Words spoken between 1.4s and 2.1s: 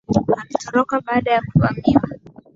kuvamiwa